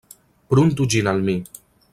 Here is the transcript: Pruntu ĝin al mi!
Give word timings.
Pruntu 0.53 0.87
ĝin 0.95 1.11
al 1.13 1.23
mi! 1.29 1.39